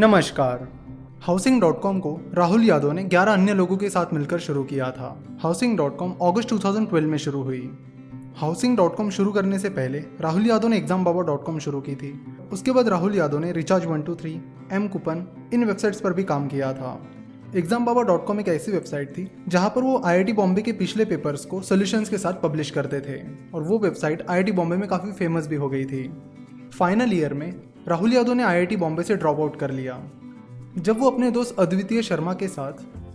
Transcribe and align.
नमस्कार। 0.00 0.60
Housing 1.22 1.60
dot 1.60 1.80
com 1.80 1.98
को 2.00 2.10
राहुल 2.34 2.62
यादव 2.64 2.92
ने 2.92 3.02
11 3.04 3.32
अन्य 3.32 3.54
लोगों 3.54 3.76
के 3.76 3.88
साथ 3.90 4.12
मिलकर 4.14 4.38
शुरू 4.38 4.62
किया 4.64 4.90
था। 4.90 5.08
हाउसिंग 5.42 5.76
डॉट 5.76 5.96
कॉम 5.96 6.12
अगस्त 6.22 6.48
2012 6.48 7.06
में 7.06 7.16
शुरू 7.18 7.42
हुई। 7.42 7.60
हाउसिंग 8.36 8.76
डॉट 8.76 8.96
कॉम 8.96 9.10
शुरू 9.10 9.32
करने 9.32 9.58
से 9.58 9.68
पहले 9.70 9.98
राहुल 10.20 10.46
यादव 10.46 10.68
ने 10.68 10.76
एग्ज़ाम 10.76 11.04
बाबा 11.04 11.22
डॉट 11.22 11.44
कॉम 11.44 11.58
शुरू 11.58 11.80
की 11.80 11.94
थी। 11.94 12.12
उसके 12.52 12.72
बाद 12.72 12.88
राहुल 12.88 13.16
यादव 13.16 13.38
ने 13.38 13.52
recharge 13.52 13.84
one 13.84 14.02
two 14.02 14.14
three 14.14 14.32
M 14.72 14.88
coupon 14.88 15.26
इन 15.54 15.64
वेबसाइट्स 15.64 16.00
पर 16.00 16.12
भी 16.12 16.24
काम 16.24 16.48
किया 16.48 16.72
था। 16.72 16.98
एग्ज़ाम 17.56 17.84
बाबा 17.84 18.02
डॉट 18.02 18.26
कॉम 18.26 18.40
एक 18.40 18.48
ऐसी 18.48 18.72
वेबसाइट 18.72 19.16
थी, 19.18 19.30
जहाँ 19.48 19.70
पर 19.70 19.82
वो 19.82 20.00
आईआईटी 20.04 20.32
बॉम्बे 20.32 20.62
के 20.62 20.72
पिछले 20.74 21.04
पेपर्स 21.04 21.44
को 21.44 21.60
सोल्यूशंस 21.62 22.08
के 22.08 22.18
साथ 22.18 22.42
पब्लिश 22.42 22.70
करते 22.70 23.00
थे। 23.00 23.22
और 23.54 23.62
वो 23.62 23.78
वेबसाइट 23.78 24.26
आईआईटी 24.30 24.52
बॉम्बे 24.52 24.76
में 24.76 24.88
काफ़ी 24.88 25.12
फ़ेमस 25.12 25.48
भी 25.48 25.56
हो 25.56 25.68
गई 25.68 25.84
थी। 25.84 26.08
फाइनल 26.72 27.12
ईयर 27.14 27.34
में 27.34 27.52
राहुल 27.88 28.12
यादव 28.12 28.32
ने 28.32 28.42
आईआईटी 28.42 28.76
बॉम्बे 28.76 29.02
से 29.02 29.16
ड्रॉप 29.16 29.40
आउट 29.40 29.56
कर 29.56 29.70
लिया। 29.70 30.02
जब 30.78 30.98
वो 30.98 31.10
अपने 31.10 31.30
दोस्त 31.30 31.56
अद्वितीय 31.58 32.02
शर्मा 32.02 32.34
के 32.34 32.48
साथ 32.48 32.72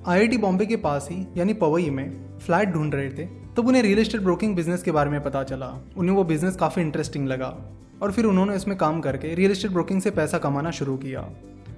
आईआईटी 0.08 0.38
बॉम्बे 0.38 0.66
के 0.66 0.76
पास 0.76 1.08
ही, 1.12 1.28
यानी 1.38 1.54
पवई 1.54 1.90
में, 1.90 2.40
फ्लैट 2.40 2.70
ढूंढ 2.70 2.96
रहे 2.96 3.10
थे, 3.10 3.26
तब 3.26 3.68
उन्हें 3.68 3.84
रियल 3.84 4.00
एस्टेट 4.00 4.22
ब्रोकिंग 4.22 4.56
बिज़नेस 4.56 4.84
के 4.84 4.92
बारे 4.92 5.10
में 5.10 5.24
पता 5.24 5.44
चला। 5.44 5.84
उन्हें 5.98 6.16
वो 6.16 6.24
बिज़नेस 6.24 6.56
काफ़ी 6.56 6.82
इंटरेस्टिंग 6.82 7.28
लगा। 7.28 7.58
और 8.02 8.12
फिर 8.12 8.26
उन्होंने 8.26 8.56
इसमें 8.56 8.78
काम 8.78 9.02
करके 9.02 9.36
रियल 9.36 9.52
एस्टेट 9.52 9.72
ब्रोकिंग 9.72 10.02
से 10.02 10.12
पैसा 10.12 10.38
कमाना 10.38 10.72
शुरू 10.72 10.98
किया। 10.98 11.30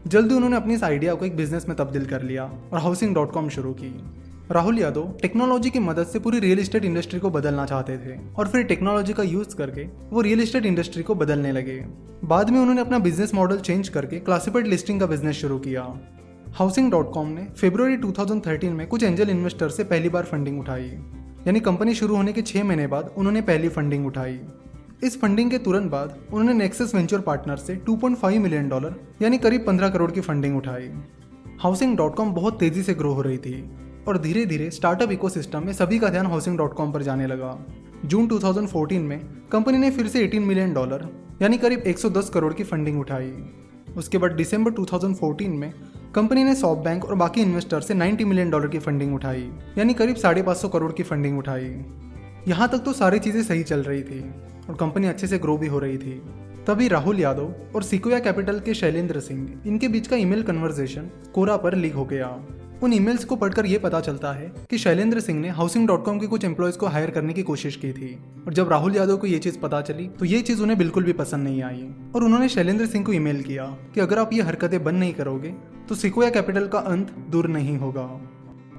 जल्दी 0.08 0.36
उन्होंने 0.36 0.56
अपनी 0.56 0.74
इस 0.74 0.84
आइडिया 0.84 1.14
को 1.14 1.26
एक 1.26 1.38
बिज़नेस 1.38 1.66
में 1.70 1.78
तब्दील 1.78 2.06
कर 2.06 2.22
लिया 2.22 2.44
और 2.74 2.80
हाउसिंग 2.80 3.16
डॉट 3.16 3.32
कॉम 3.32 3.50
शुरू 3.50 3.74
की। 3.74 4.04
राहुल 4.52 4.80
यादव 4.80 5.14
टेक्नोलॉजी 5.22 5.70
की 5.70 5.80
मदद 5.80 6.06
से 6.06 6.20
पूरी 6.20 6.40
रियल 6.40 6.60
एस्टेट 6.60 6.86
इंडस्ट्री 6.86 7.20
को 7.20 7.30
बदलना 7.30 7.66
चाहते 7.66 7.98
थे 7.98 8.34
और 8.38 8.48
फिर 8.48 8.64
टेक्नोलॉजी 8.64 9.14
का 9.14 9.24
यूज़ 9.24 9.56
करके 9.56 9.82
वो 9.84 10.22
रियल 10.22 10.42
एस्टेट 10.42 10.66
इंडस्ट्री 10.66 11.04
को 11.04 11.16
बदलने 11.16 11.52
लगे। 11.52 11.86
बाद 12.24 12.50
में 12.50 12.60
उन्होंने 12.60 12.82
अपना 12.82 13.00
बिज़नेस 13.00 13.34
मॉडल 13.34 13.58
चेंज 13.58 13.90
करके 13.90 14.20
क्लासिफाइड 14.20 14.68
लिस्टिंग 14.68 15.00
का 15.00 15.06
बिज़नेस 15.06 15.36
शुरू 15.36 15.60
किया। 15.60 16.00
हाउसिंग 16.52 16.92
डॉट 16.92 17.12
कॉम 17.14 17.28
ने 17.28 17.48
फरवरी 17.62 17.98
2013 17.98 18.74
में 18.74 18.88
कुछ 18.88 19.04
एंजल 19.04 19.30
इन्वेस्टर 19.30 19.70
से 19.70 19.84
पहली 19.84 20.10
बार 20.10 20.24
फंडिंग 20.24 20.60
उठाई। 20.60 20.92
यानी 21.48 21.60
कंपनी 21.60 21.94
शुरू 21.94 22.16
होने 22.16 22.34
के 22.34 22.42
छह 22.42 22.64
महीने 22.64 22.88
बाद 22.88 23.14
उन्होंने 23.18 23.42
पहली 23.42 23.70
फंडिंग 23.70 24.08
उठाई। 24.08 24.40
इस 25.04 25.22
फंडिंग 25.22 25.52
के 25.52 25.58
तुरंत 25.58 25.92
बाद 25.92 26.18
उन्होंने 26.34 26.54
नेक्सस 26.54 26.96
वेंचर 26.96 27.20
पार्टनर 27.20 27.56
से 27.56 27.76
2.5 27.76 28.38
मिलियन 28.38 28.70
डॉलर 28.70 28.96
यानी 29.22 29.38
करीब 29.38 29.66
15 29.66 29.90
करोड़ 29.90 30.12
की 30.12 30.22
फंडिंग 30.22 30.58
उठाई। 30.58 30.90
हाउसिंग 31.60 31.98
डॉट 31.98 32.16
कॉम 32.16 32.34
बहुत 32.34 32.60
तेज़ी 32.60 32.84
से 32.84 32.94
ग्रो 32.94 33.14
हो 33.14 33.22
रही 33.22 33.38
थी। 33.38 33.70
और 34.08 34.18
धीरे 34.18 34.46
धीरे 34.46 34.70
स्टार्टअप 34.72 35.12
इकोसिस्टम 35.12 35.66
में 35.66 35.74
सभी 35.74 36.00
का 36.00 36.10
ध्यान 36.10 36.26
हाउसिंग 36.26 36.58
डॉट 36.58 36.74
कॉम 36.74 36.92
पर 36.92 37.04
जाने 37.04 37.28
लगा। 37.28 37.58
जून 38.06 38.28
2014 38.28 39.02
में 39.02 39.20
कंपनी 39.52 39.78
ने 39.78 39.92
फिर 39.92 40.08
से 40.08 40.24
18 40.24 40.46
मिलियन 40.46 40.74
डॉलर 40.74 41.08
यानी 41.42 41.58
करीब 41.58 41.84
110 41.88 42.30
करोड़ 42.30 42.54
की 42.54 42.64
फंडिंग 42.64 43.00
उठाई। 43.00 43.32
उसके 43.98 44.18
बाद 44.18 44.32
दिसंबर 44.32 44.72
2014 44.74 45.58
में 45.58 45.72
कंपनी 46.16 46.44
ने 46.44 46.56
सॉफ्ट 46.56 46.84
बैंक 46.84 47.06
और 47.06 47.16
बाकी 47.16 47.42
इन्वेस्टर 47.42 47.82
से 47.82 47.94
90 47.94 48.26
मिलियन 48.26 48.50
डॉलर 48.50 48.68
की 48.68 48.80
फंडिंग 48.80 49.14
उठाई, 49.16 49.50
यानी 49.78 49.94
करीब 49.94 50.16
साढ़े 50.16 50.42
पाँच 50.42 50.58
सौ 50.58 50.68
करोड़ 50.68 50.92
की 50.92 51.04
फंडिंग 51.04 51.38
उठाई। 51.40 51.76
यहाँ 52.48 52.68
तक 52.70 52.78
तो 52.78 52.94
सारी 52.94 53.20
चीज़ें 53.20 53.42
सही 53.44 53.64
चल 53.64 53.84
रही 53.84 54.02
थी 54.04 54.20
और 54.70 54.76
कंपनी 54.76 55.08
अच्छे 55.08 55.28
से 55.28 55.40
ग्रो 55.40 55.58
भी 55.58 55.68
हो 55.68 55.80
रही 55.80 55.98
थी। 55.98 56.22
तभी 56.68 56.88
राहुल 56.88 57.20
यादव 57.20 57.54
और 57.76 57.84
सिकोया 57.84 58.20
कैपिटल 58.20 58.60
के 58.60 58.74
शैलेंद्र 58.74 59.20
सिंह, 59.20 59.62
इनके 59.68 59.88
बीच 59.88 60.08
का 60.08 60.16
ईमेल 60.16 60.44
कन्वर्सेशन 60.44 61.10
कोरा 61.34 61.58
पर 61.58 61.76
लीक 61.76 61.94
हो 61.94 62.06
गया। 62.06 62.28
उन 62.84 62.94
ईमेल्स 62.94 63.24
को 63.26 63.36
पढ़कर 63.36 63.66
यह 63.66 63.80
पता 63.80 64.00
चलता 64.00 64.32
है 64.32 64.52
कि 64.70 64.78
शैलेंद्र 64.78 65.20
सिंह 65.20 65.40
ने 65.40 65.50
हाउसिंग 65.50 65.88
डॉट 65.88 66.04
कॉम 66.06 66.20
के 66.20 66.28
कुछ 66.28 66.46
एम्प्लॉयज़ 66.46 66.78
को 66.78 66.88
हायर 66.88 67.10
करने 67.10 67.34
की 67.34 67.44
कोशिश 67.44 67.76
की 67.76 67.92
थी। 67.94 68.14
और 68.48 68.54
जब 68.54 68.70
राहुल 68.70 68.96
यादव 68.96 69.18
को 69.18 69.28
ये 69.28 69.40
चीज़ 69.40 69.60
पता 69.60 69.82
चली 69.82 70.08
तो 70.10 70.26
ये 70.26 70.42
चीज़ 70.42 70.62
उन्हें 70.62 70.78
बिल्कुल 70.78 71.04
भी 71.04 71.14
पसंद 71.14 71.44
नहीं 71.44 71.64
आई। 71.64 71.88
और 72.16 72.24
उन्होंने 72.24 72.50
शैलेंद्र 72.50 72.86
सिंह 72.86 73.06
को 73.06 73.14
ईमेल 73.14 73.42
किया 73.42 73.66
कि 73.94 74.00
अगर 74.00 74.20
आप 74.20 74.34
ये 74.34 74.42
हरकतें 74.42 74.84
बंद 74.84 75.00
नहीं 75.00 75.14
करोगे 75.14 75.54
तो 75.90 75.96
सिकोया 75.96 76.30
कैपिटल 76.30 76.68
का 76.68 76.80
अंत 76.80 77.12
दूर 77.30 77.48
नहीं 77.48 77.78
होगा। 77.78 78.10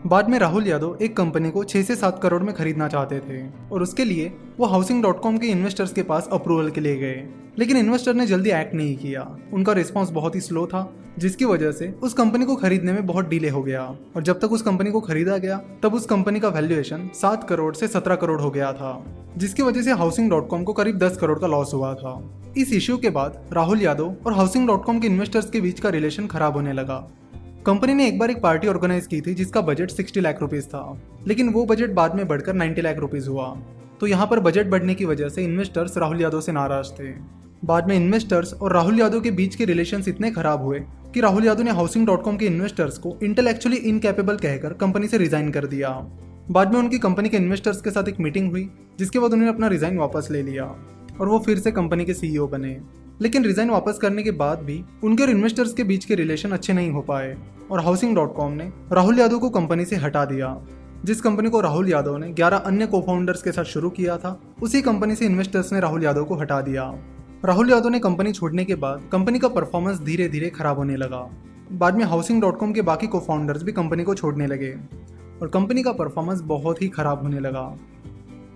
बाद 0.06 0.28
में 0.28 0.38
राहुल 0.38 0.66
यादव 0.66 0.98
एक 1.02 1.16
कंपनी 1.16 1.50
को 1.50 1.64
छह 1.64 1.82
से 1.82 1.96
सात 1.96 2.22
करोड़ 2.22 2.42
में 2.42 2.54
खरीदना 2.54 2.88
चाहते 2.88 3.18
थे 3.18 3.50
और 3.72 3.82
उसके 3.82 4.04
लिए 4.04 4.32
वो 4.58 4.66
हाउसिंग 4.66 5.02
डॉट 5.02 5.20
कॉम 5.20 5.38
के 5.38 5.46
इन्वेस्टर्स 5.46 5.92
के 5.92 6.02
पास 6.02 6.28
अप्रूवल 6.32 6.70
के 6.70 6.80
लिए 6.80 6.96
गए। 6.96 7.28
लेकिन 7.58 7.76
इन्वेस्टर 7.76 8.14
ने 8.14 8.26
जल्दी 8.26 8.50
एक्ट 8.50 8.74
नहीं 8.74 8.96
किया। 8.96 9.36
उनका 9.52 9.72
रिस्पॉन्स 9.72 10.10
बहुत 10.10 10.34
ही 10.34 10.40
स्लो 10.40 10.66
था, 10.66 10.92
जिसकी 11.18 11.44
वजह 11.44 11.72
से 11.72 11.94
उस 12.02 12.14
कंपनी 12.14 12.44
को 12.44 12.56
खरीदने 12.56 12.92
में 12.92 13.06
बहुत 13.06 13.28
डिले 13.28 13.48
हो 13.48 13.62
गया। 13.62 13.96
और 14.16 14.22
जब 14.22 14.40
तक 14.40 14.52
उस 14.52 14.62
कंपनी 14.62 14.90
को 14.90 15.00
खरीदा 15.00 15.38
गया, 15.38 15.60
तब 15.82 15.94
उस 15.94 16.06
कंपनी 16.06 16.40
का 16.40 16.48
वैल्यूएशन 16.48 17.10
सात 17.14 17.48
करोड़ 17.48 17.74
से 17.74 17.88
सत्रह 17.88 18.16
करोड़ 18.16 18.40
हो 18.40 18.50
गया 18.50 18.72
था, 18.72 19.04
जिसकी 19.36 19.62
वजह 19.62 19.82
से 19.82 19.92
हाउसिंग 19.92 20.30
डॉट 20.30 20.48
कॉम 20.48 20.64
को 20.64 20.72
करीब 20.72 20.98
दस 20.98 21.16
करोड़ 21.16 21.38
का 21.38 21.46
लॉस 21.46 21.74
हुआ 21.74 21.94
था। 21.94 22.42
इस 22.56 22.72
इश्यू 22.72 22.96
के 22.96 23.10
बाद 23.10 23.50
राहुल 23.52 23.82
यादव 23.82 24.16
और 24.26 24.32
हाउसिंग 24.32 24.66
डॉट 24.66 24.84
कॉम 24.84 25.00
के 25.00 25.06
इन्वेस्टर्स 25.06 25.50
के 25.50 25.60
बीच 25.60 25.80
का 25.80 25.88
रिलेशन 25.88 26.26
खराब 26.26 26.52
होने 26.52 26.72
लगा। 26.72 27.10
कंपनी 27.68 27.94
ने 27.94 28.06
एक 28.08 28.18
बार 28.18 28.30
एक 28.30 28.40
पार्टी 28.40 28.68
ऑर्गेनाइज 28.68 29.06
की 29.06 29.20
थी 29.20 29.32
जिसका 29.34 29.60
बजट 29.60 29.90
60 29.90 30.20
लाख 30.20 30.40
रुपीस 30.40 30.66
था, 30.66 31.00
लेकिन 31.26 31.48
वो 31.48 31.64
बजट 31.64 31.90
बाद 31.90 32.14
में 32.14 32.26
बढ़कर 32.28 32.52
90 32.52 32.82
लाख 32.82 32.98
रुपीस 32.98 33.26
हुआ। 33.28 33.48
तो 34.00 34.06
यहाँ 34.06 34.26
पर 34.26 34.40
बजट 34.40 34.66
बढ़ने 34.66 34.94
की 34.94 35.04
वजह 35.04 35.28
से 35.28 35.44
इन्वेस्टर्स 35.44 35.98
राहुल 35.98 36.22
यादव 36.22 36.40
से 36.40 36.52
नाराज़ 36.52 36.92
थे। 36.92 37.10
बाद 37.64 37.88
में 37.88 37.94
इन्वेस्टर्स 37.96 38.54
और 38.54 38.72
राहुल 38.72 39.00
यादव 39.00 39.20
के 39.20 39.30
बीच 39.30 39.54
के 39.54 39.64
रिलेशन 39.64 40.04
इतने 40.08 40.30
खराब 40.30 40.62
हुए 40.62 40.80
कि 41.14 41.20
राहुल 41.20 41.46
यादव 41.46 41.62
ने 41.62 41.70
हाउसिंग 41.70 42.06
डॉट 42.06 42.22
कॉम 42.22 42.36
के 42.36 42.46
इन्वेस्टर्स 42.46 42.98
को 42.98 43.16
इंटेलेक्चुअली 43.22 43.76
इनकेपेबल 43.76 44.36
कहकर 44.36 44.72
कंपनी 44.72 45.08
से 45.08 45.18
रिजाइन 45.18 45.50
कर 45.50 45.66
दिया। 45.66 45.90
बाद 46.50 46.72
में 46.72 46.80
उनकी 46.80 46.98
कंपनी 46.98 47.28
के 47.28 47.36
इन्वेस्टर्स 47.36 47.80
के 47.80 47.90
साथ 47.90 48.08
एक 48.08 48.20
मीटिंग 48.20 48.50
हुई, 48.50 48.68
जिसके 48.98 49.18
बाद 49.18 49.32
उन्होंने 49.32 49.52
अपना 49.52 49.68
रिजाइन 49.68 49.98
वापस 49.98 50.28
ले 50.30 50.42
लिया 50.42 50.64
और 51.20 51.28
वो 51.28 51.38
फिर 51.38 51.58
से 51.58 51.72
कंपनी 51.72 52.04
के 52.04 52.14
सीईओ 52.14 52.46
बने। 52.48 52.78
लेकिन 53.22 53.44
रिजाइन 53.44 53.70
वापस 53.70 53.98
करने 53.98 54.22
के 54.22 54.30
बाद 54.30 54.58
भी 54.58 54.84
उनके 55.04 55.22
और 55.22 55.30
इन्वेस्टर्स 55.30 55.72
के 55.72 55.84
बीच 55.84 56.04
के 56.04 56.14
रिलेशन 56.14 56.50
अच्छे 56.50 56.72
नहीं 56.72 56.90
हो 56.90 57.00
पाए। 57.00 57.38
और 57.70 57.80
हाउसिंग 57.80 58.14
डॉट 58.14 58.34
कॉम 58.34 58.52
ने 58.52 58.72
राहुल 58.92 59.18
यादव 59.18 59.38
को 59.38 59.50
कंपनी 59.50 59.84
से 59.84 59.96
हटा 59.96 60.24
दिया। 60.24 60.60
जिस 61.04 61.20
कंपनी 61.20 61.50
को 61.50 61.60
राहुल 61.60 61.88
यादव 61.88 62.16
ने 62.16 62.32
11 62.32 62.56
अन्य 62.56 62.86
को 62.86 63.00
फाउंडर्स 63.00 63.42
के 63.42 63.52
साथ 63.52 63.64
शुरू 63.64 63.90
किया 63.90 64.16
था, 64.16 64.40
उसी 64.62 64.82
कंपनी 64.82 65.14
से 65.14 65.26
इन्वेस्टर्स 65.26 65.72
ने 65.72 65.80
राहुल 65.80 66.04
यादव 66.04 66.24
को 66.24 66.34
हटा 66.34 66.60
दिया। 66.60 66.94
राहुल 67.44 67.70
यादव 67.70 67.88
ने 67.88 67.98
कंपनी 67.98 68.32
छोड़ने 68.32 68.64
के 68.64 68.74
बाद 68.74 69.02
कंपनी 69.12 69.38
का 69.38 69.48
परफॉर्मेंस 69.48 69.98
धीरे 69.98 70.28
धीरे 70.28 70.50
खराब 70.50 70.76
होने 70.76 70.96
लगा। 70.96 71.30
बाद 71.72 71.96
में 71.96 72.04
हाउसिंग 72.04 72.40
डॉट 72.40 72.58
कॉम 72.58 72.72
के 72.72 72.82
बाकी 72.82 73.06
को 73.06 73.20
फाउंडर्स 73.20 73.62
भी 73.62 73.72
कंपनी 73.72 74.04
को 74.04 74.14
छोड़ने 74.14 74.46
लगे 74.46 74.76
और 75.42 75.48
कंपनी 75.48 75.82
का 75.82 75.92
परफॉर्मेंस 75.92 76.40
बहुत 76.40 76.82
ही 76.82 76.88
खराब 76.88 77.22
होने 77.22 77.40
लगा। 77.40 77.78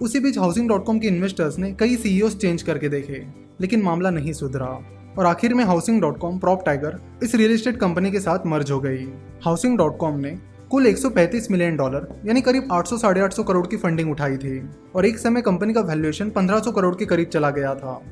उसी 0.03 0.21
बीच 0.21 0.39
हाउसिंग 0.39 0.69
डॉट 0.69 0.85
कॉम 0.85 0.99
के 0.99 1.07
इन्वेस्टर्स 1.07 1.59
ने 1.59 1.73
कई 1.73 1.97
सीईओ 1.97 2.29
चेंज 2.29 2.63
करके 2.63 2.89
देखे। 2.89 3.42
लेकिन 3.61 3.83
मामला 3.83 4.11
नहीं 4.11 4.33
सुधरा। 4.33 4.79
और 5.19 5.27
आखिर 5.27 5.55
में 5.55 5.65
housing 5.65 6.01
dot 6.01 6.19
com 6.19 6.39
prop 6.39 6.67
tiger 6.67 7.01
इस 7.23 7.35
रियल 7.35 7.53
एस्टेट 7.53 7.77
कंपनी 7.77 8.11
के 8.11 8.21
साथ 8.21 8.39
मर्ज 8.47 8.71
हो 8.71 8.81
गई। 8.81 9.05
हाउसिंग 9.45 9.79
डॉट 9.79 9.99
कॉम 9.99 10.19
ने 10.19 10.39
कुल 10.71 10.87
135 10.87 11.51
मिलियन 11.51 11.77
डॉलर 11.77 12.23
यानी 12.27 12.41
करीब 12.41 12.69
800 12.73 12.99
साढ़े 12.99 13.21
आठ 13.21 13.35
करोड़ 13.49 13.67
की 13.67 13.77
फंडिंग 13.77 14.11
उठाई 14.11 14.37
थी। 14.37 14.71
और 14.95 15.07
एक 15.07 15.19
समय 15.19 15.41
कंपनी 15.41 15.73
का 15.73 15.81
वैल्यूएशन 15.81 16.31
1500 16.31 16.73
करोड़ 16.73 16.95
के 16.95 17.07
करीब 17.07 17.29
चला 17.29 17.51
गया 17.51 17.75
था। 17.75 18.03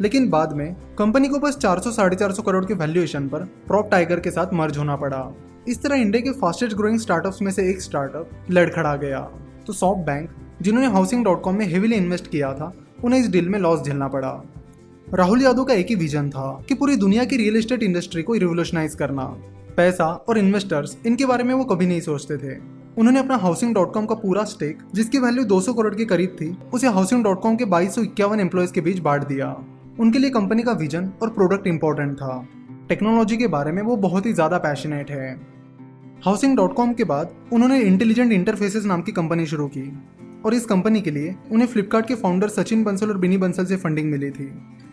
लेकिन 0.00 0.28
बाद 0.28 0.52
में 0.52 0.76
कंपनी 0.98 1.28
को 1.28 1.38
बस 1.38 1.56
400 1.56 1.90
साढ़े 1.90 2.16
चार 2.16 2.32
करोड़ 2.46 2.64
के 2.64 2.74
वैल्यूएशन 2.74 3.28
पर 3.28 3.40
प्रॉप 3.40 3.90
टाइगर 3.90 4.20
के 4.20 4.30
साथ 4.30 4.46
मर्ज 4.54 4.78
होना 4.78 4.96
पड़ा। 4.96 5.36
इस 5.68 5.82
तरह 5.82 5.96
इंडिया 5.96 6.22
के 6.22 6.30
फास्टेस्ट 6.30 6.76
ग्रोइंग 6.76 6.98
स्टार्टअप्स 6.98 7.42
में 7.42 7.52
से 7.52 7.70
एक 7.70 7.80
स्टार्टअप 7.80 8.30
लड़खड़ा 8.50 8.96
गया। 8.96 9.20
तो 9.66 9.72
सॉफ्ट 9.72 10.06
बैंक 10.06 10.30
जिन्होंने 10.62 10.88
हाउसिंग 10.88 11.24
डॉट 11.24 11.42
कॉम 11.42 11.54
में 11.54 11.66
हेवीली 11.66 11.96
इन्वेस्ट 11.96 12.26
किया 12.26 12.54
था, 12.54 12.72
उन्हें 13.04 13.20
इस 13.20 13.28
डील 13.28 13.48
में 13.48 13.58
लॉस 13.58 13.82
झेलना 13.82 14.08
पड़ा। 14.08 14.42
राहुल 15.08 15.42
यादव 15.42 15.64
का 15.64 15.74
एक 15.74 15.86
ही 15.86 15.94
विजन 15.94 16.28
था 16.30 16.64
कि 16.68 16.74
पूरी 16.74 16.96
दुनिया 16.96 17.24
की 17.24 17.36
रियल 17.36 17.56
एस्टेट 17.56 17.82
इंडस्ट्री 17.82 18.22
को 18.22 18.34
रिवोल्यूशनाइज 18.34 18.94
करना। 18.94 19.24
पैसा 19.76 20.06
और 20.28 20.38
इन्वेस्टर्स 20.38 20.96
इनके 21.06 21.26
बारे 21.26 21.44
में 21.44 21.52
वो 21.54 21.64
कभी 21.64 21.86
नहीं 21.86 22.00
सोचते 22.00 22.36
थे। 22.36 22.56
उन्होंने 22.98 23.18
अपना 23.18 23.36
हाउसिंग 23.36 23.74
डॉट 23.74 23.92
कॉम 23.94 24.06
का 24.06 24.14
पूरा 24.14 24.44
स्टेक 24.44 24.78
जिसकी 24.94 25.18
वैल्यू 25.18 25.44
200 25.44 25.72
करोड़ 25.72 25.94
के 25.94 26.04
करीब 26.04 26.36
थी, 26.40 26.56
उसे 26.74 26.86
हाउसिंग 26.88 27.22
डॉट 27.24 27.40
कॉम 27.42 27.56
के 27.56 27.64
बाईस 27.64 27.94
सौ 27.94 28.02
इक्यावन 28.02 28.40
एम्प्लॉयज़ 28.40 28.72
के 28.72 28.80
बीच 28.80 28.98
बांट 28.98 29.26
दिया। 29.26 29.54
उनके 30.00 30.18
लिए 30.18 30.30
कंपनी 30.30 30.62
का 30.62 30.72
विजन 30.72 31.10
और 31.22 31.30
प्रोडक्ट 31.30 31.66
इंपॉर्टेंट 31.66 32.16
था। 32.16 32.46
टेक्नोलॉजी 32.88 33.36
के 33.36 33.46
बारे 33.46 33.72
में 33.72 33.82
वो 33.82 33.96
बहुत 33.98 34.26
ही 34.26 34.32
ज़्यादा 34.32 34.58
पैशनेट 34.58 35.10
है। 35.10 35.32
हाउसिंग 36.24 36.56
डॉट 36.56 36.74
कॉम 36.74 36.92
के 36.92 37.04
बाद 37.04 37.34
उन्होंने 37.52 37.80
इंटेलिजेंट 37.80 38.32
इंटरफेसेस 38.32 38.84
नाम 38.84 39.02
की 39.02 39.12
कंपनी 39.12 39.46
शुरू 39.46 39.66
की, 39.68 39.90
और 40.44 40.54
इस 40.54 40.66
कंपनी 40.66 41.00
के 41.00 41.10
लिए 41.10 41.34
उन्हें 41.52 41.68
फ्लिपकार्ट 41.68 42.08
के 42.08 42.14
फाउंडर 42.14 42.48
सचिन 42.48 42.84
बंसल 42.84 43.08
और 43.08 43.18
बिनी 43.18 43.38
बंसल 43.38 43.64
से 43.64 43.76
फंडिंग 43.76 44.10
मिली 44.10 44.30
थी। 44.30 44.46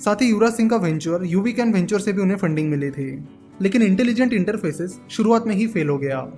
साथ 0.05 0.15
ही 0.15 0.29
युवराज 0.29 0.53
सिंह 0.53 0.69
का 0.69 0.75
वेंचर 0.75 1.19
यूवी 1.25 1.53
कैन 1.53 1.73
वेंचर 1.73 1.99
से 1.99 2.13
भी 2.13 2.21
उन्हें 2.21 2.37
फंडिंग 2.37 2.69
मिली 2.69 2.91
थी। 2.91 3.25
लेकिन 3.61 3.81
इंटेलिजेंट 3.81 4.33
इंटरफेसेस 4.33 4.99
शुरुआत 5.09 5.47
में 5.47 5.55
ही 5.55 5.67
फेल 5.67 5.89
हो 5.89 5.97
गया। 5.97 6.31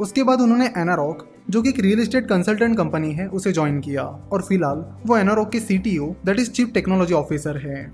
उसके 0.00 0.22
बाद 0.22 0.40
उन्होंने 0.40 0.66
एनारॉक 0.66 1.28
जो 1.50 1.62
कि 1.62 1.68
एक 1.68 1.80
रियल 1.80 2.00
एस्टेट 2.00 2.28
कंसल्टेंट 2.28 2.76
कंपनी 2.76 3.12
है, 3.12 3.26
उसे 3.28 3.52
ज्वाइन 3.52 3.80
किया। 3.80 4.02
और 4.02 4.42
फ़िलहाल, 4.42 4.84
वो 5.06 5.16
एनारॉक 5.16 5.50
के 5.50 5.60
C 5.60 5.78
T 5.78 5.98
O 5.98 6.06
that 6.26 6.40
is 6.40 6.50
chief 6.50 6.70
technology 6.72 7.14
officer 7.14 7.56
है। 7.56 7.92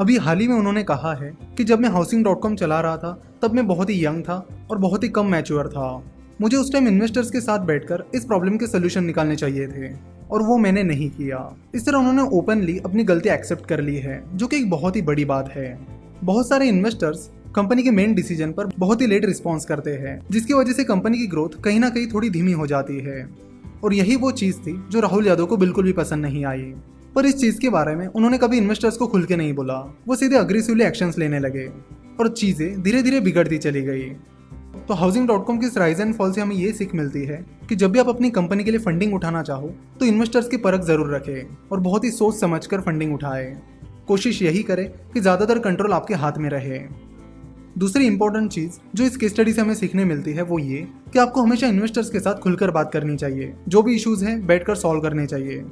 अभी 0.00 0.16
हाल 0.16 0.38
ही 0.38 0.48
में 0.48 0.56
उन्होंने 0.56 0.82
कहा 0.82 1.14
है 1.14 1.38
कि 1.56 1.64
जब 1.64 1.80
मैं 1.80 1.88
हाउसिंग 1.88 2.24
डॉट 2.24 2.40
कॉम 2.40 2.56
चला 2.56 2.80
रहा 2.80 2.96
था, 2.96 3.22
तब 3.42 3.52
मैं 3.52 3.66
बहुत 3.66 3.90
ही 3.90 4.06
यंग 4.06 4.22
था 4.22 4.48
और 4.70 4.78
बहुत 4.78 5.04
ही 5.04 5.08
कम 5.08 5.26
मैच्योर 5.26 5.68
था। 5.68 6.02
मुझे 6.40 6.56
उस 6.56 6.72
टाइम 6.72 6.88
इन्वेस्टर्स 6.88 7.30
के 7.30 7.40
साथ 7.40 7.58
बैठकर 7.58 8.04
इस 8.14 8.24
प्रॉब्लम 8.24 8.56
के 8.56 8.66
सोल्यूशन 8.66 9.04
निकालने 9.04 9.36
चाहिए 9.36 9.66
थे, 9.66 9.92
और 10.30 10.42
वो 10.42 10.56
मैंने 10.56 10.82
नहीं 10.82 11.08
किया। 11.10 11.56
इस 11.74 11.86
तरह 11.86 11.98
उन्होंने 11.98 12.22
ओपनली 12.36 12.78
अपनी 12.78 13.04
गलती 13.04 13.28
एक्सेप्ट 13.28 13.66
कर 13.66 13.80
ली 13.80 13.96
है, 13.96 14.22
जो 14.34 14.46
कि 14.46 14.56
एक 14.56 14.70
बहुत 14.70 14.96
ही 14.96 15.02
बड़ी 15.02 15.24
बात 15.24 15.50
है। 15.50 15.78
बहुत 16.24 16.48
सारे 16.48 16.68
इन्वेस्टर्स 16.68 17.28
कंपनी 17.56 17.82
के 17.82 17.90
मेन 17.90 18.14
डिसीज़न 18.14 18.52
पर 18.52 18.66
बहुत 18.78 19.00
ही 19.00 19.06
लेट 19.06 19.24
रिस्पॉन्स 19.24 19.64
करते 19.64 19.90
हैं, 19.90 20.20
जिसकी 20.30 20.54
वजह 20.54 20.72
से 20.72 20.84
कंपनी 20.84 21.18
की 21.18 21.26
ग्रोथ 21.26 21.62
कहीं 21.64 21.80
ना 21.80 21.90
कहीं 21.90 22.06
थोड़ी 22.06 22.30
धीमी 22.30 22.52
हो 22.52 22.66
जाती 22.66 22.98
है। 23.00 23.28
और 23.84 23.94
यही 23.94 24.16
वो 24.16 24.30
चीज़ 24.30 24.56
थी 24.56 24.72
जो 24.90 25.00
राहुल 25.00 25.26
यादव 25.26 25.46
को 25.46 25.56
बिल्कुल 25.56 25.84
भी 25.84 25.92
पसंद 25.92 26.24
नहीं 26.24 26.44
आई। 26.44 26.72
पर 27.14 27.26
इस 27.26 27.36
चीज़ 27.36 27.58
के 27.60 27.68
बारे 27.68 27.94
में 27.96 28.06
उन्होंने 28.06 28.38
कभी 28.38 28.58
इन्वेस्टर्स 28.58 28.96
को 28.96 29.06
खुल 29.06 29.24
के 29.24 29.36
नहीं 29.36 29.54
बोला। 29.54 29.78
वो 30.08 30.16
सीधे 30.16 30.36
अग्रेसिवली 30.36 30.84
एक्शंस 30.84 31.18
लेने 31.18 31.38
लगे, 31.38 31.66
और 32.20 32.28
चीज़ें 32.28 32.82
धीरे 32.82 33.02
धीरे 33.02 33.20
बिगड़ती 33.20 33.58
चली 33.58 33.82
गई। 33.82 34.10
तो 34.88 34.94
हाउसिंग 34.94 35.26
डॉट 35.28 35.44
कॉम 35.46 35.58
की 35.58 35.66
इस 35.66 35.76
राइज 35.78 36.00
एंड 36.00 36.14
फॉल 36.14 36.32
से 36.32 36.40
हमें 36.40 36.54
ये 36.56 36.72
सीख 36.72 36.94
मिलती 36.94 37.24
है 37.24 37.44
कि 37.68 37.76
जब 37.76 37.92
भी 37.92 37.98
आप 37.98 38.08
अपनी 38.08 38.30
कंपनी 38.30 38.64
के 38.64 38.70
लिए 38.70 38.80
फंडिंग 38.80 39.14
उठाना 39.14 39.42
चाहो 39.42 39.68
तो 40.00 40.06
इन्वेस्टर्स 40.06 40.48
की 40.48 40.56
परख 40.58 40.84
ज़रूर 40.84 41.14
रखें 41.14 41.68
और 41.72 41.80
बहुत 41.80 42.04
ही 42.04 42.10
सोच 42.10 42.34
समझ 42.34 42.64
कर 42.66 42.80
फंडिंग 42.80 43.14
उठाए। 43.14 43.56
कोशिश 44.08 44.42
यही 44.42 44.62
करें 44.62 44.88
कि 45.12 45.20
ज़्यादातर 45.20 45.58
कंट्रोल 45.58 45.92
आपके 45.92 46.14
हाथ 46.14 46.38
में 46.38 46.48
रहे। 46.50 46.78
दूसरी 47.78 48.06
इंपॉर्टेंट 48.06 48.50
चीज़ 48.50 48.78
जो 48.94 49.04
इस 49.04 49.16
केस 49.16 49.32
स्टडी 49.32 49.52
से 49.52 49.60
हमें 49.60 49.74
सीखने 49.74 50.04
मिलती 50.04 50.32
है, 50.32 50.42
वो 50.42 50.58
ये 50.58 50.86
कि 51.12 51.18
आपको 51.18 51.42
हमेशा 51.42 51.66
इन्वेस्टर्स 51.66 52.10
के 52.10 52.20
साथ 52.20 52.34
खुलकर 52.34 52.70
बात 52.70 52.92
करनी 52.92 53.16
चाहिए। 53.16 53.54
जो 53.68 53.82
भी 53.82 53.94
इश्यूज़ 53.94 54.24
हैं, 54.24 54.46
बैठकर 54.46 54.74
सॉल्व 54.74 55.00
करने 55.00 55.26
चाहिए। 55.26 55.64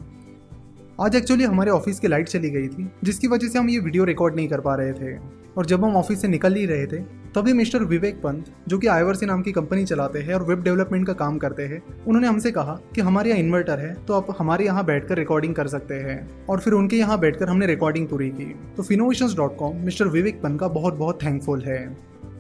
आज 1.01 1.17
एक्चुअली 1.17 1.45
हमारे 1.45 1.71
ऑफ़िस 1.71 2.01
की 2.01 2.09
लाइट 2.09 2.29
चली 2.29 2.51
गई 2.51 2.69
थी, 2.69 2.91
जिसकी 3.05 3.29
वजह 3.29 3.49
से 3.49 3.59
हम 3.59 3.69
ये 3.71 3.79
वीडियो 3.79 4.05
रिकॉर्ड 4.05 4.37
नहीं 4.37 4.49
कर 4.49 4.61
पा 4.61 4.75
रहे 4.75 4.93
थे। 4.93 5.17
और 5.57 5.67
जब 5.67 5.85
हम 5.85 5.97
ऑफ़िस 5.97 6.21
से 6.23 6.29
निकल 6.29 6.55
ही 6.55 6.65
रहे 6.67 6.87
थे 6.87 7.03
तभी 7.35 7.53
मिस्टर 7.53 7.83
विवेक 7.85 8.17
पंत, 8.17 8.45
जो 8.69 8.79
कि 8.79 8.87
आईवर्सी 8.87 9.27
नाम 9.27 9.43
की 9.43 9.53
कंपनी 9.53 9.85
चलाते 9.85 10.19
हैं 10.19 10.35
और 10.35 10.43
वेब 10.43 10.63
डेवलपमेंट 10.63 11.07
का 11.07 11.13
काम 11.15 11.37
करते 11.39 11.63
हैं, 11.63 11.81
उन्होंने 11.99 12.29
हमसे 12.29 12.51
कहा 12.53 12.73
कि 12.95 13.01
हमारे 13.01 13.31
यहाँ 13.31 13.41
इन्वर्टर 13.41 13.79
है 13.79 13.93
तो 14.05 14.15
आप 14.15 14.35
हमारे 14.39 14.65
यहाँ 14.65 14.85
बैठकर 14.85 15.19
रिकॉर्डिंग 15.19 15.55
कर 15.55 15.69
सकते 15.69 15.95
हैं। 15.97 16.47
और 16.47 16.61
फिर 16.61 16.73
उनके 16.73 16.97
यहाँ 16.97 17.19
बैठकर 17.21 17.49
हमने 17.49 17.67
रिकॉर्डिंग 17.67 18.09
पूरी 18.09 18.29
की। 18.31 18.55
तो 18.77 18.83
Finnovation 18.83 19.35
dot 19.37 19.57
com 19.57 19.77
Mr 19.77 20.09
Vivek 20.09 20.43
Pant 20.43 20.61
का 20.61 20.69
बहुत 20.71 20.95
बहुत 20.95 21.23
थैंकफुल 21.23 21.63
है। 21.63 21.79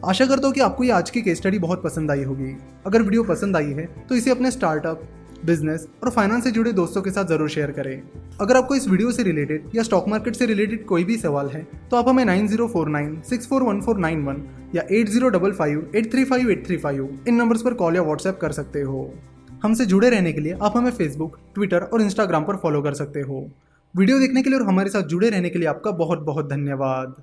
आशा 0.05 0.27
करता 0.27 0.47
हूँ 0.47 0.55
कि 0.55 0.61
आपको 0.61 0.85
ये 0.85 0.91
आज 0.91 1.11
की 1.11 1.23
केस 1.23 1.39
स्टडी 1.39 1.59
बहुत 1.59 1.83
पसंद 1.83 2.11
आई 2.11 2.23
होगी। 2.25 2.55
अगर 2.87 3.03
वीडियो 3.03 3.23
पसंद 3.25 3.57
आई 3.57 3.73
है 3.73 3.89
तो 4.09 4.15
इसे 4.15 4.31
अपने 4.31 4.51
स्टार्टअप 4.51 5.03
बिज़नेस 5.45 5.87
और 6.05 6.11
फाइनेंस 6.11 6.45
से 6.45 6.51
जुड़े 6.51 6.73
दोस्तों 6.73 7.03
के 7.03 7.11
साथ 7.11 7.25
ज़रूर 7.27 7.49
शेयर 7.49 7.71
करें। 7.71 8.03
अगर 8.41 8.57
आपको 8.57 8.75
इस 8.75 8.89
वीडियो 8.89 9.13
से 9.13 9.23
रिलेटेड 9.23 9.71
या 9.75 9.83
स्टॉक 9.83 10.09
मार्केट 10.09 10.37
से 10.37 10.47
रिलेटेड 10.47 10.85
कोई 10.87 11.05
भी 11.05 11.17
सवाल 11.19 11.49
है 11.49 11.67
तो 11.91 11.97
आप 11.97 12.09
हमें 12.09 12.25
nine 12.25 12.49
zero 12.49 12.67
four 12.69 12.89
nine 12.89 13.21
six 13.31 13.49
four 13.49 13.63
one 13.63 13.81
four 13.81 13.99
nine 13.99 14.25
one 14.25 14.43
या 14.75 14.83
eight 14.91 15.09
zero 15.09 15.29
double 15.29 15.53
five 15.53 15.91
eight 15.97 16.11
three 16.13 16.25
five 16.25 16.51
eight 16.51 16.67
three 16.67 16.77
five 16.77 17.19
in 17.29 17.35
numbers 17.35 17.63
पर 17.63 17.75
कॉल 17.75 17.97
या 17.97 18.03
व्हाट्सएप 18.03 18.39
कर 18.41 18.53
सकते 18.53 18.81
हो। 18.83 19.11
हमसे 19.63 19.87
जुड़े 19.87 20.11
रहने 20.11 20.33
के 20.33 20.41
लिए 20.41 20.59
आप 20.63 20.77
हमें 20.77 20.91
फेसबुक 20.91 21.39
ट्विटर 21.55 21.83
और 21.83 22.03
इंस्टाग्राम 22.03 22.45
पर 22.45 22.57
फॉलो 22.57 22.83
कर 22.83 22.95
सकते 22.95 23.21
हो। 23.21 23.49
वीडियो 23.95 24.19
देखने 24.19 24.43
के 24.43 24.51
लिए 24.51 24.59
और 24.59 24.67
हमारे 24.67 24.91
साथ 24.91 25.03
जुड़े 25.05 25.31
रहने 25.31 25.51
के 25.51 25.59
लिए 25.59 25.69
आपका 25.69 25.91
बहुत 25.97 26.19
बहुत 26.25 26.49
धन्यवाद। 26.51 27.15